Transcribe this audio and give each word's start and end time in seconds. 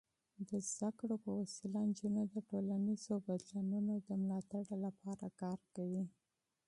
د 0.49 0.51
تعلیم 0.77 1.19
په 1.23 1.29
واسطه، 1.37 1.67
نجونې 1.87 2.23
د 2.27 2.35
ټولنیزو 2.49 3.15
بدلونونو 3.27 3.93
د 4.07 4.07
ملاتړ 4.23 4.63
لپاره 4.85 5.25
کار 5.41 5.59
کوي. 5.75 6.03